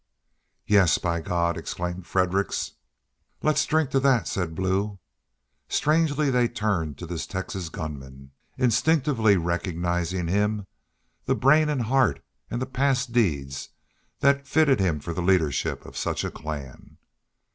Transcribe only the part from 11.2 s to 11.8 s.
the brain